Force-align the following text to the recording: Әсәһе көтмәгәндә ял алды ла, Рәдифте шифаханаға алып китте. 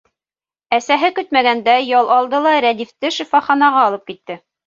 Әсәһе 0.77 1.09
көтмәгәндә 1.19 1.75
ял 1.89 2.09
алды 2.17 2.41
ла, 2.47 2.55
Рәдифте 2.67 3.13
шифаханаға 3.19 3.87
алып 3.91 4.09
китте. 4.11 4.41